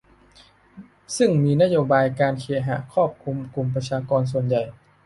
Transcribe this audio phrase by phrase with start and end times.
[1.17, 4.63] ซึ่งมีนโยบายการเคหะครอบคลุมกลุ่มประชากรส่วนใหญ่